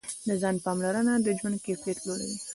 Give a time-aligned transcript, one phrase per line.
[0.27, 2.37] د ځان پاملرنه د ژوند کیفیت لوړوي.